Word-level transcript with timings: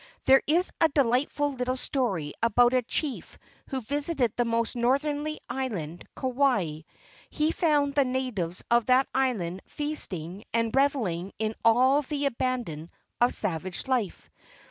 There 0.25 0.41
is 0.47 0.71
a 0.81 0.89
delightful 0.89 1.53
little 1.53 1.75
story 1.77 2.33
about 2.41 2.73
a 2.73 2.81
chief 2.81 3.37
who 3.67 3.81
visited 3.81 4.33
the 4.35 4.45
most 4.45 4.75
northerly 4.75 5.39
island, 5.47 6.05
Kauai. 6.17 6.79
He 7.29 7.51
found 7.51 7.93
the 7.93 8.03
natives 8.03 8.63
of 8.71 8.87
that 8.87 9.07
island 9.13 9.61
feasting 9.67 10.43
and 10.55 10.75
revelling 10.75 11.33
in 11.37 11.53
all 11.63 12.01
the 12.01 12.25
abandon 12.25 12.89
of 13.21 13.35
savage 13.35 13.87
life. 13.87 14.27